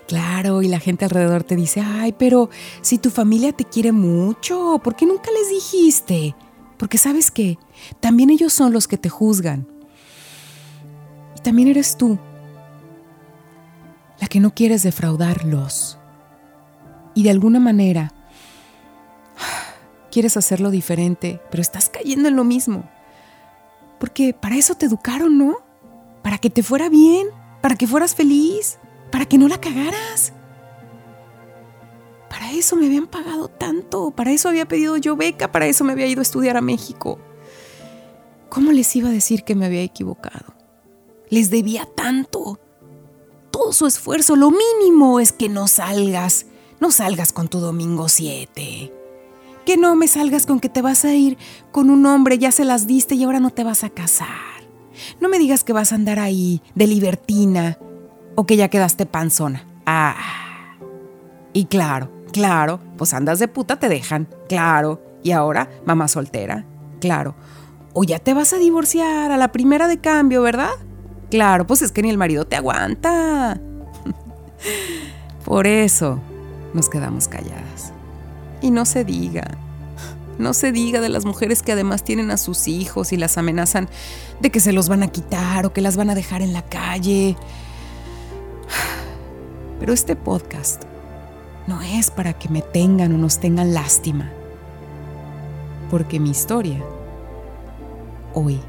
[0.08, 2.50] claro, y la gente alrededor te dice, ay, pero
[2.82, 6.36] si tu familia te quiere mucho, ¿por qué nunca les dijiste?
[6.78, 7.58] Porque sabes qué,
[8.00, 9.68] también ellos son los que te juzgan.
[11.38, 12.20] Y también eres tú,
[14.20, 15.98] la que no quieres defraudarlos.
[17.14, 18.14] Y de alguna manera,
[20.12, 22.90] quieres hacerlo diferente, pero estás cayendo en lo mismo.
[24.00, 25.58] Porque para eso te educaron, ¿no?
[26.22, 27.28] Para que te fuera bien,
[27.62, 28.80] para que fueras feliz,
[29.12, 30.34] para que no la cagaras.
[32.30, 35.94] Para eso me habían pagado tanto, para eso había pedido yo beca, para eso me
[35.94, 37.20] había ido a estudiar a México.
[38.50, 40.54] ¿Cómo les iba a decir que me había equivocado?
[41.30, 42.60] Les debía tanto.
[43.52, 46.46] Todo su esfuerzo, lo mínimo es que no salgas,
[46.80, 48.92] no salgas con tu domingo 7
[49.66, 51.38] que no me salgas con que te vas a ir
[51.72, 54.30] con un hombre, ya se las diste y ahora no te vas a casar.
[55.20, 57.78] No me digas que vas a andar ahí de libertina
[58.36, 59.66] o que ya quedaste panzona.
[59.86, 60.16] Ah.
[61.54, 64.28] Y claro, claro, pues andas de puta, te dejan.
[64.48, 65.02] Claro.
[65.24, 66.66] Y ahora, mamá soltera.
[67.00, 67.36] Claro.
[67.94, 70.72] O ya te vas a divorciar a la primera de cambio, ¿verdad?
[71.32, 73.60] Claro, pues es que ni el marido te aguanta.
[75.46, 76.20] Por eso
[76.74, 77.94] nos quedamos calladas.
[78.62, 79.58] Y no se diga,
[80.38, 83.88] no se diga de las mujeres que además tienen a sus hijos y las amenazan
[84.42, 86.64] de que se los van a quitar o que las van a dejar en la
[86.64, 87.38] calle.
[89.86, 90.82] Pero este podcast
[91.68, 94.32] no es para que me tengan o nos tengan lástima.
[95.92, 96.84] Porque mi historia,
[98.34, 98.60] hoy,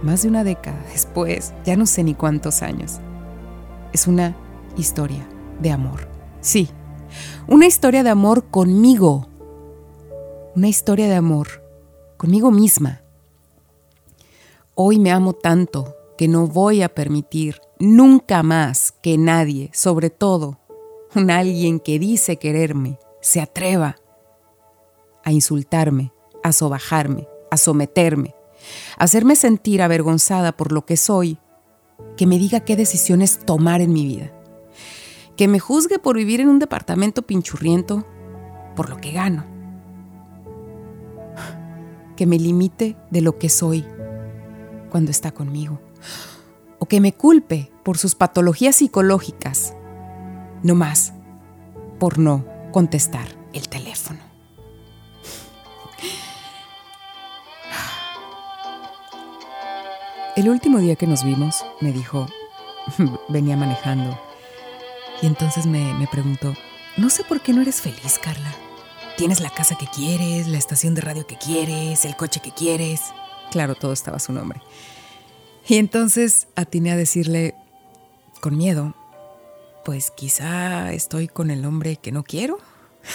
[0.00, 3.00] más de una década después, ya no sé ni cuántos años,
[3.92, 4.36] es una
[4.76, 5.26] historia
[5.60, 6.06] de amor.
[6.40, 6.68] Sí,
[7.48, 9.26] una historia de amor conmigo.
[10.54, 11.48] Una historia de amor
[12.16, 13.02] conmigo misma.
[14.76, 20.58] Hoy me amo tanto que no voy a permitir nunca más que nadie, sobre todo
[21.14, 23.96] un alguien que dice quererme, se atreva
[25.24, 28.34] a insultarme, a sobajarme, a someterme,
[28.98, 31.38] a hacerme sentir avergonzada por lo que soy,
[32.16, 34.32] que me diga qué decisiones tomar en mi vida
[35.36, 38.06] que me juzgue por vivir en un departamento pinchurriento
[38.76, 39.44] por lo que gano,
[42.16, 43.84] que me limite de lo que soy
[44.90, 45.80] cuando está conmigo,
[46.84, 49.74] o que me culpe por sus patologías psicológicas,
[50.62, 51.14] no más
[51.98, 54.20] por no contestar el teléfono.
[60.36, 62.26] El último día que nos vimos, me dijo,
[63.28, 64.20] venía manejando
[65.22, 66.52] y entonces me, me preguntó,
[66.98, 68.54] no sé por qué no eres feliz, Carla.
[69.16, 73.00] Tienes la casa que quieres, la estación de radio que quieres, el coche que quieres.
[73.50, 74.60] Claro, todo estaba a su nombre.
[75.66, 77.54] Y entonces atiné a decirle,
[78.40, 78.94] con miedo,
[79.84, 82.58] pues quizá estoy con el hombre que no quiero.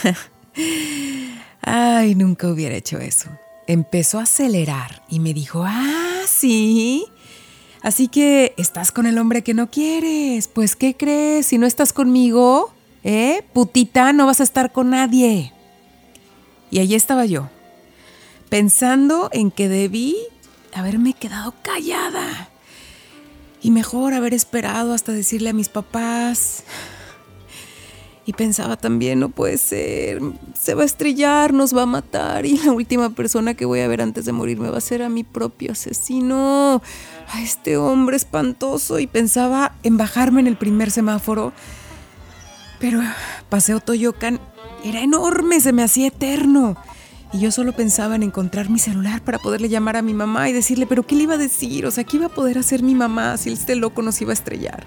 [1.62, 3.30] Ay, nunca hubiera hecho eso.
[3.68, 7.06] Empezó a acelerar y me dijo, ah, sí,
[7.82, 10.48] Así que estás con el hombre que no quieres.
[10.48, 11.46] Pues, ¿qué crees?
[11.48, 13.44] Si no estás conmigo, ¿eh?
[13.54, 15.54] Putita, no vas a estar con nadie.
[16.72, 17.50] Y allí estaba yo,
[18.50, 20.18] pensando en que debí
[20.74, 22.50] haberme quedado callada.
[23.62, 26.64] Y mejor haber esperado hasta decirle a mis papás.
[28.30, 30.22] Y pensaba también, no puede ser,
[30.54, 33.88] se va a estrellar, nos va a matar y la última persona que voy a
[33.88, 36.84] ver antes de morir me va a ser a mi propio asesino,
[37.28, 39.00] a este hombre espantoso.
[39.00, 41.54] Y pensaba en bajarme en el primer semáforo.
[42.80, 43.02] Pero
[43.50, 44.40] Paseo Toyocan
[44.84, 46.78] era enorme, se me hacía eterno.
[47.32, 50.54] Y yo solo pensaba en encontrar mi celular para poderle llamar a mi mamá y
[50.54, 51.86] decirle, pero ¿qué le iba a decir?
[51.86, 54.34] O sea, ¿qué iba a poder hacer mi mamá si este loco nos iba a
[54.34, 54.84] estrellar?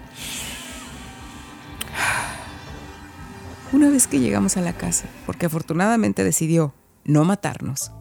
[3.71, 6.73] Una vez que llegamos a la casa, porque afortunadamente decidió
[7.05, 7.91] no matarnos,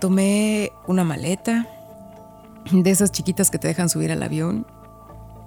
[0.00, 1.68] tomé una maleta
[2.70, 4.66] de esas chiquitas que te dejan subir al avión,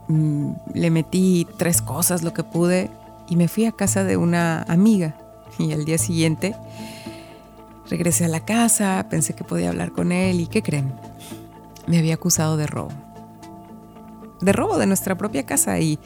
[0.09, 2.91] mm, le metí tres cosas, lo que pude,
[3.29, 5.15] y me fui a casa de una amiga.
[5.57, 6.55] Y al día siguiente
[7.89, 10.93] Regresé a la casa, pensé que podía hablar con él y ¿qué creen?
[11.87, 12.91] Me había acusado de robo.
[14.41, 15.97] De robo de nuestra propia casa y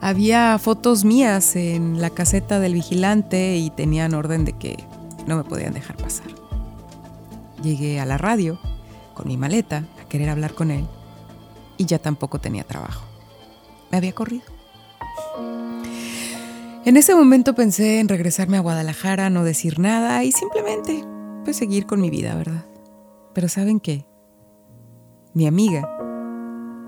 [0.00, 4.76] había fotos mías en la caseta del vigilante y tenían orden de que
[5.26, 6.28] no me podían dejar pasar.
[7.62, 8.58] Llegué a la radio
[9.14, 10.86] con mi maleta a querer hablar con él
[11.78, 13.06] y ya tampoco tenía trabajo.
[13.90, 14.44] Me había corrido.
[16.84, 21.04] En ese momento pensé en regresarme a Guadalajara, no decir nada y simplemente
[21.54, 22.64] seguir con mi vida, ¿verdad?
[23.34, 24.06] Pero ¿saben qué?
[25.34, 25.88] Mi amiga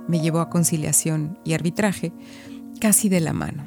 [0.08, 2.12] me llevó a conciliación y arbitraje
[2.80, 3.64] casi de la mano.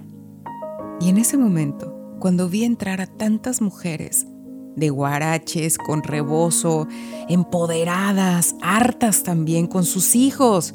[0.99, 4.27] Y en ese momento, cuando vi entrar a tantas mujeres
[4.75, 6.87] de guaraches, con rebozo,
[7.29, 10.73] empoderadas, hartas también, con sus hijos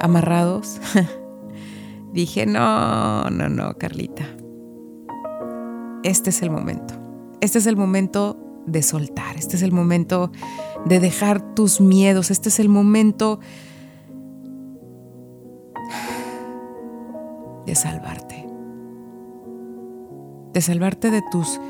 [0.00, 0.80] amarrados,
[2.12, 4.26] dije, no, no, no, Carlita.
[6.02, 6.94] Este es el momento.
[7.40, 10.30] Este es el momento de soltar, este es el momento
[10.84, 13.40] de dejar tus miedos, este es el momento
[17.66, 18.46] de salvarte,
[20.52, 21.60] de salvarte de tus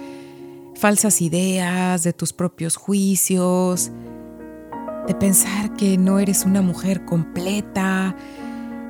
[0.75, 3.91] falsas ideas, de tus propios juicios,
[5.07, 8.15] de pensar que no eres una mujer completa,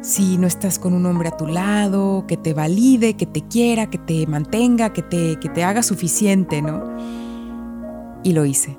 [0.02, 3.88] si no estás con un hombre a tu lado, que te valide, que te quiera,
[3.90, 6.82] que te mantenga, que te, que te haga suficiente, ¿no?
[8.22, 8.78] Y lo hice.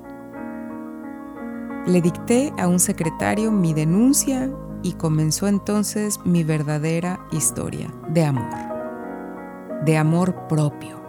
[1.88, 4.50] Le dicté a un secretario mi denuncia
[4.84, 8.50] y comenzó entonces mi verdadera historia de amor,
[9.86, 11.00] de amor propio.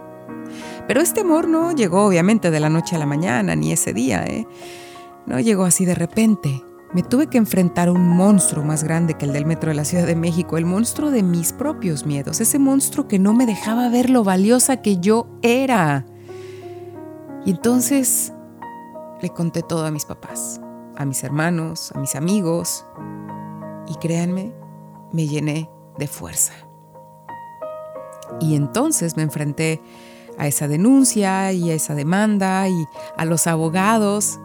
[0.87, 4.25] Pero este amor no llegó obviamente de la noche a la mañana, ni ese día,
[4.25, 4.47] ¿eh?
[5.25, 6.63] No llegó así de repente.
[6.93, 9.85] Me tuve que enfrentar a un monstruo más grande que el del metro de la
[9.85, 13.87] Ciudad de México, el monstruo de mis propios miedos, ese monstruo que no me dejaba
[13.87, 16.05] ver lo valiosa que yo era.
[17.45, 18.33] Y entonces
[19.21, 20.61] le conté todo a mis papás,
[20.95, 22.85] a mis hermanos, a mis amigos,
[23.87, 24.53] y créanme,
[25.11, 26.53] me llené de fuerza.
[28.39, 29.81] Y entonces me enfrenté
[30.37, 34.39] a esa denuncia y a esa demanda y a los abogados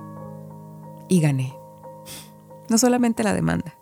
[1.09, 1.59] y gané.
[2.69, 3.75] No solamente la demanda,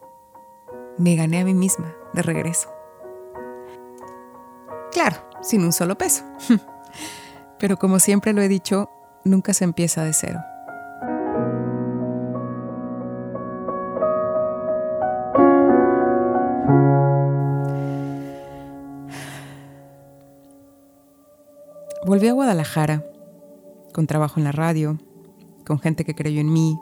[0.98, 2.68] me gané a mí misma de regreso.
[4.92, 6.24] Claro, sin un solo peso.
[7.59, 8.90] Pero como siempre lo he dicho,
[9.24, 10.40] nunca se empieza de cero.
[22.06, 23.02] Volví a Guadalajara
[23.94, 24.98] con trabajo en la radio,
[25.66, 26.78] con gente que creyó en mí.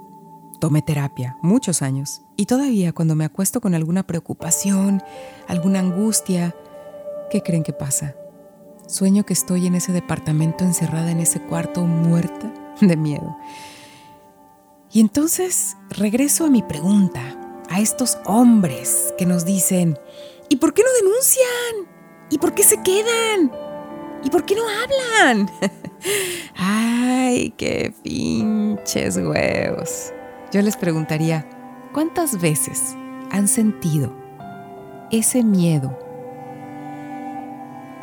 [0.61, 5.03] Tomé terapia muchos años y todavía cuando me acuesto con alguna preocupación,
[5.49, 6.55] alguna angustia,
[7.31, 8.15] ¿qué creen que pasa?
[8.93, 12.53] Sueño que estoy en ese departamento encerrada en ese cuarto muerta
[12.83, 13.39] de miedo.
[14.93, 17.23] Y entonces regreso a mi pregunta,
[17.71, 19.99] a estos hombres que nos dicen,
[20.51, 21.91] ¿y por qué no denuncian?
[22.29, 23.51] ¿Y por qué se quedan?
[24.25, 25.51] ¿Y por qué no hablan?
[26.55, 30.13] Ay, qué pinches huevos.
[30.53, 31.49] Yo les preguntaría,
[31.95, 32.95] ¿cuántas veces
[33.31, 34.15] han sentido
[35.11, 35.99] ese miedo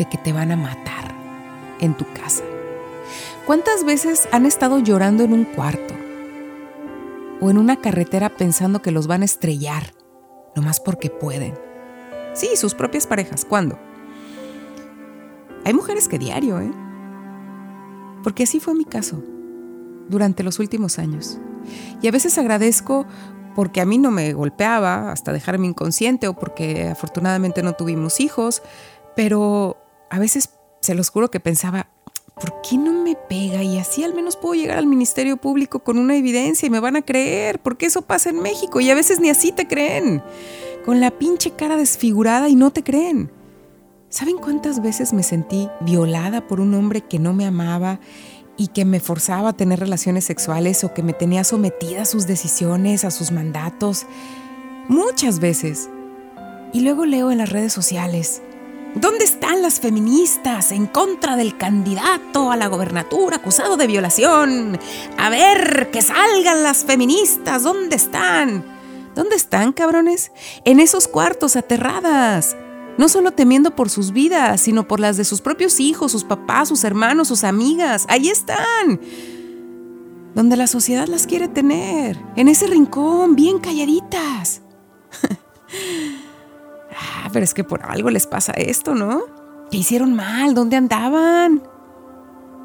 [0.06, 1.16] que te van a matar
[1.80, 2.44] en tu casa?
[3.46, 5.96] ¿Cuántas veces han estado llorando en un cuarto
[7.42, 9.94] o en una carretera pensando que los van a estrellar,
[10.56, 11.56] nomás porque pueden?
[12.34, 13.80] Sí, sus propias parejas, ¿cuándo?
[15.66, 16.72] Hay mujeres que diario, ¿eh?
[18.24, 19.24] Porque así fue mi caso
[20.10, 21.40] durante los últimos años.
[22.02, 23.06] Y a veces agradezco
[23.56, 28.62] porque a mí no me golpeaba hasta dejarme inconsciente o porque afortunadamente no tuvimos hijos,
[29.16, 29.78] pero
[30.10, 30.50] a veces
[30.82, 31.90] se los juro que pensaba,
[32.40, 33.64] ¿por qué no me pega?
[33.64, 36.96] Y así al menos puedo llegar al Ministerio Público con una evidencia y me van
[36.96, 40.24] a creer, porque eso pasa en México y a veces ni así te creen.
[40.86, 43.32] Con la pinche cara desfigurada y no te creen.
[44.10, 48.00] ¿Saben cuántas veces me sentí violada por un hombre que no me amaba
[48.58, 52.26] y que me forzaba a tener relaciones sexuales o que me tenía sometida a sus
[52.26, 54.08] decisiones, a sus mandatos?
[54.88, 55.90] Muchas veces.
[56.74, 58.42] Y luego leo en las redes sociales,
[58.96, 64.80] ¿dónde están las feministas en contra del candidato a la gobernatura acusado de violación?
[65.18, 68.66] A ver, que salgan las feministas, ¿dónde están?
[69.16, 70.32] ¿Dónde están, cabrones?
[70.66, 72.56] En esos cuartos, aterradas
[73.00, 76.68] no solo temiendo por sus vidas, sino por las de sus propios hijos, sus papás,
[76.68, 78.06] sus hermanos, sus amigas.
[78.10, 79.00] Ahí están,
[80.36, 84.62] donde la sociedad las quiere tener, en ese rincón, bien calladitas.
[87.00, 89.22] ah, pero es que por algo les pasa esto, ¿no?
[89.72, 90.54] ¿Qué hicieron mal?
[90.54, 91.64] ¿Dónde andaban?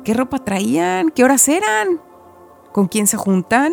[0.05, 1.11] ¿Qué ropa traían?
[1.11, 2.01] ¿Qué horas eran?
[2.73, 3.73] ¿Con quién se juntan?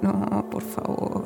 [0.00, 1.24] No, por favor.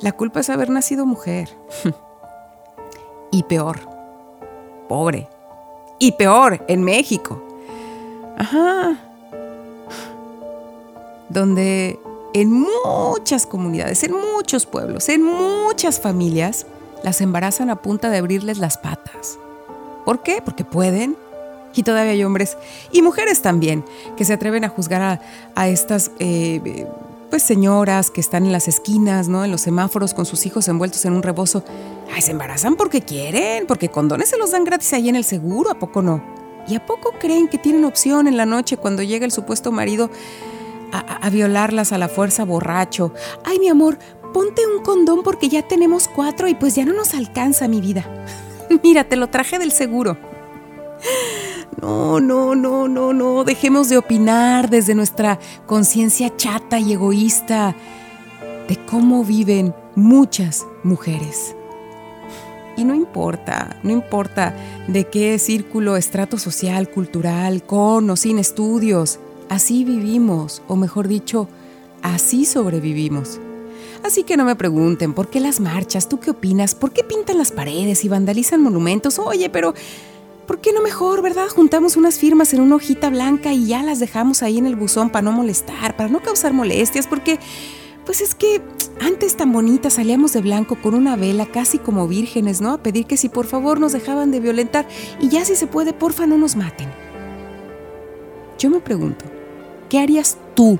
[0.00, 1.48] La culpa es haber nacido mujer.
[3.30, 3.80] y peor,
[4.88, 5.28] pobre.
[5.98, 7.42] Y peor, en México.
[8.36, 8.98] Ajá.
[11.28, 11.98] Donde
[12.36, 16.66] en muchas comunidades, en muchos pueblos, en muchas familias,
[17.02, 19.38] las embarazan a punta de abrirles las patas.
[20.04, 20.42] ¿Por qué?
[20.44, 21.16] Porque pueden.
[21.74, 22.58] Y todavía hay hombres
[22.92, 23.86] y mujeres también
[24.18, 25.18] que se atreven a juzgar
[25.54, 26.86] a, estas eh,
[27.30, 29.42] pues señoras que están en las esquinas, ¿no?
[29.42, 31.64] En los semáforos con sus hijos envueltos en un rebozo.
[32.14, 35.70] Ay, se embarazan porque quieren, porque condones se los dan gratis ahí en el seguro,
[35.70, 36.22] ¿a poco no?
[36.68, 40.10] ¿Y a poco creen que tienen opción en la noche cuando llega el supuesto marido
[40.92, 43.12] a, violarlas a la fuerza borracho?
[43.44, 43.98] Ay, mi amor,
[44.32, 48.04] ponte un condón porque ya tenemos cuatro y pues ya no nos alcanza mi vida.
[48.82, 50.16] Mira, te lo traje del seguro.
[51.80, 53.44] No, no, no, no, no.
[53.44, 57.74] Dejemos de opinar desde nuestra conciencia chata y egoísta
[58.68, 61.54] de cómo viven muchas mujeres.
[62.76, 64.54] Y no importa, no importa
[64.86, 69.18] de qué círculo, estrato social, cultural, con o sin estudios,
[69.48, 71.48] así vivimos, o mejor dicho,
[72.02, 73.40] así sobrevivimos.
[74.02, 76.08] Así que no me pregunten, ¿por qué las marchas?
[76.08, 76.74] ¿Tú qué opinas?
[76.74, 79.18] ¿Por qué pintan las paredes y vandalizan monumentos?
[79.18, 79.74] Oye, pero
[80.46, 81.48] ¿Por qué no mejor, verdad?
[81.48, 85.10] Juntamos unas firmas en una hojita blanca y ya las dejamos ahí en el buzón
[85.10, 87.40] para no molestar, para no causar molestias, porque
[88.04, 88.62] pues es que
[89.00, 92.74] antes tan bonitas salíamos de blanco con una vela casi como vírgenes, ¿no?
[92.74, 94.86] A pedir que si por favor nos dejaban de violentar
[95.20, 96.88] y ya si se puede, porfa no nos maten.
[98.56, 99.24] Yo me pregunto,
[99.96, 100.78] ¿qué harías tú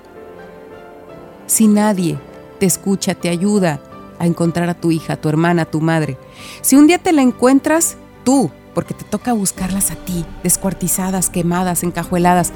[1.47, 2.19] si nadie
[2.61, 3.81] te escucha, te ayuda
[4.19, 6.19] a encontrar a tu hija, a tu hermana, a tu madre?
[6.61, 11.83] Si un día te la encuentras, tú, porque te toca buscarlas a ti, descuartizadas, quemadas,
[11.83, 12.53] encajueladas,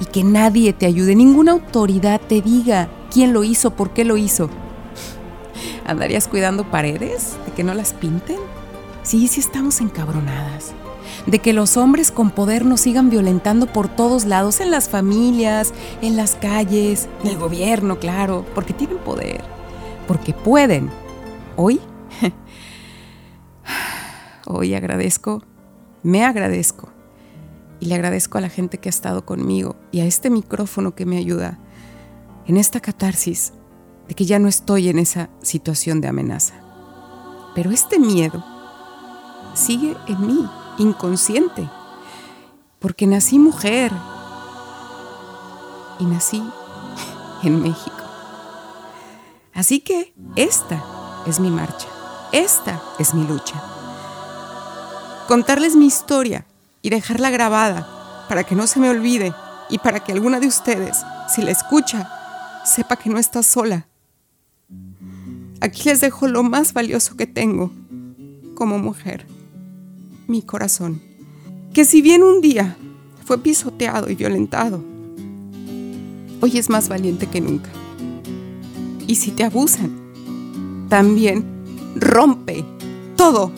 [0.00, 4.16] y que nadie te ayude, ninguna autoridad te diga quién lo hizo, por qué lo
[4.16, 4.50] hizo.
[5.86, 7.36] ¿Andarías cuidando paredes?
[7.46, 8.38] ¿De que no las pinten?
[9.04, 10.74] Sí, sí estamos encabronadas.
[11.26, 15.72] De que los hombres con poder nos sigan violentando por todos lados, en las familias,
[16.00, 19.42] en las calles, en el gobierno, claro, porque tienen poder,
[20.08, 20.90] porque pueden.
[21.56, 21.80] Hoy
[24.46, 25.42] Hoy agradezco,
[26.02, 26.90] me agradezco
[27.80, 31.06] y le agradezco a la gente que ha estado conmigo y a este micrófono que
[31.06, 31.58] me ayuda
[32.46, 33.52] en esta catarsis
[34.08, 36.54] de que ya no estoy en esa situación de amenaza.
[37.54, 38.44] Pero este miedo
[39.54, 40.48] sigue en mí,
[40.78, 41.68] inconsciente,
[42.78, 43.92] porque nací mujer
[45.98, 46.42] y nací
[47.42, 47.96] en México.
[49.54, 50.82] Así que esta
[51.26, 51.88] es mi marcha,
[52.32, 53.62] esta es mi lucha
[55.32, 56.44] contarles mi historia
[56.82, 59.32] y dejarla grabada para que no se me olvide
[59.70, 60.98] y para que alguna de ustedes,
[61.34, 62.06] si la escucha,
[62.66, 63.86] sepa que no está sola.
[65.62, 67.72] Aquí les dejo lo más valioso que tengo
[68.54, 69.26] como mujer,
[70.32, 71.02] mi corazón,
[71.74, 72.78] que si bien un día
[73.26, 74.82] fue pisoteado y violentado,
[76.40, 77.68] hoy es más valiente que nunca.
[79.06, 79.90] Y si te abusan,
[80.88, 81.44] también
[81.96, 82.64] rompe
[83.14, 83.52] todo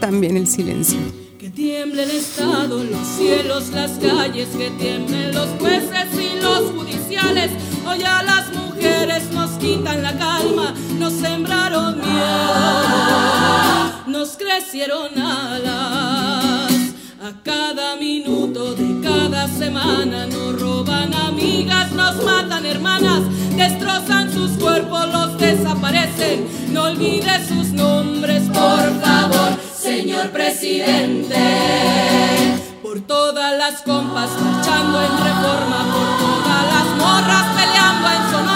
[0.00, 0.98] también el silencio.
[1.38, 7.50] Que tiemble el Estado, los cielos, las calles, que tiemblen los jueces y los judiciales.
[7.86, 13.35] Hoy a las mujeres nos quitan la calma, nos sembraron miedo,
[14.06, 16.72] nos crecieron alas.
[17.22, 23.22] A cada minuto de cada semana nos roban amigas, nos matan hermanas,
[23.56, 26.46] destrozan sus cuerpos, los desaparecen.
[26.72, 29.58] No olvides sus nombres, por favor.
[29.76, 31.36] Señor presidente.
[32.82, 38.55] Por todas las compas marchando en reforma, por todas las morras peleando en Sonora,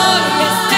[0.00, 0.69] Soy Claudia, soy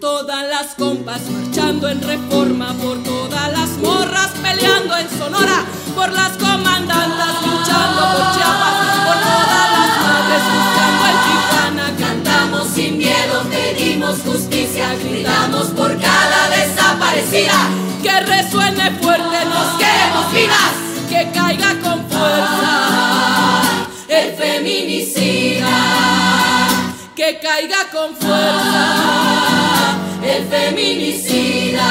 [0.00, 6.30] todas las compas marchando en reforma, por todas las morras peleando en Sonora, por las
[6.38, 8.76] comandantas luchando por Chiapas,
[9.06, 11.86] por todas las madres buscando en Tijuana.
[11.98, 17.68] Cantamos sin miedo, pedimos justicia, gritamos por cada desaparecida.
[18.02, 20.74] Que resuene fuerte, nos queremos vivas,
[21.10, 22.90] que caiga con fuerza
[24.08, 25.68] el feminicida
[27.14, 29.59] que caiga con fuerza
[30.36, 31.90] el feminicida.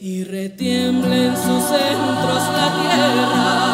[0.00, 3.69] Y retiemble en sus centros la tierra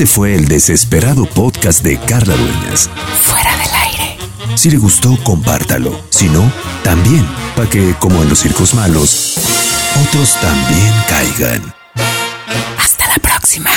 [0.00, 2.88] Este fue el desesperado podcast de Carla Dueñas.
[3.20, 4.16] Fuera del aire.
[4.54, 5.94] Si le gustó, compártalo.
[6.08, 6.50] Si no,
[6.82, 9.36] también, para que, como en los circos malos,
[10.08, 11.74] otros también caigan.
[12.78, 13.70] Hasta la próxima.